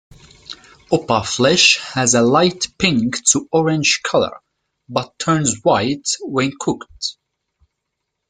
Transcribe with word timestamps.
Opah 0.91 1.21
flesh 1.23 1.77
has 1.93 2.15
a 2.15 2.23
light-pink 2.23 3.23
to 3.25 3.47
orange 3.51 3.99
color, 4.03 4.39
but 4.89 5.13
turns 5.19 5.61
white 5.61 6.09
when 6.21 6.51
cooked. 6.59 7.17